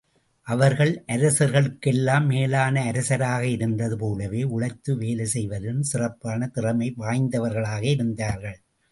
[0.47, 8.57] அவர்கள் அரசர்களுக்கெல்லாம் மேலான அரசராக இருந்தது போலவே, உழைத்து வேலை செய்வதிலும் சிறப்பான திறமை வாய்ந்தவர்களாக இருந்தார்கள்.